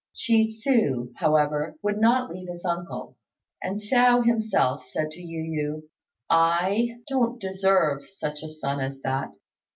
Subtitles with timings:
[0.17, 3.17] Chi tsu, however, would not leave his uncle;
[3.61, 5.89] and Hsiao himself said to Yu yü,
[6.27, 9.35] "I don't deserve such a son as that.